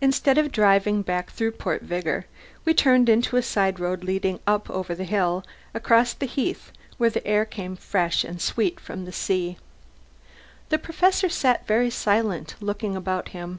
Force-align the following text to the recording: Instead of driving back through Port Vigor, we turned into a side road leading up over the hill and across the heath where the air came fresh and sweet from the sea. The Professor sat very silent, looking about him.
Instead 0.00 0.38
of 0.38 0.50
driving 0.50 1.02
back 1.02 1.28
through 1.30 1.50
Port 1.52 1.82
Vigor, 1.82 2.24
we 2.64 2.72
turned 2.72 3.10
into 3.10 3.36
a 3.36 3.42
side 3.42 3.78
road 3.78 4.02
leading 4.02 4.40
up 4.46 4.70
over 4.70 4.94
the 4.94 5.04
hill 5.04 5.44
and 5.44 5.44
across 5.82 6.14
the 6.14 6.24
heath 6.24 6.72
where 6.96 7.10
the 7.10 7.26
air 7.26 7.44
came 7.44 7.76
fresh 7.76 8.24
and 8.24 8.40
sweet 8.40 8.80
from 8.80 9.04
the 9.04 9.12
sea. 9.12 9.58
The 10.70 10.78
Professor 10.78 11.28
sat 11.28 11.66
very 11.66 11.90
silent, 11.90 12.54
looking 12.62 12.96
about 12.96 13.28
him. 13.36 13.58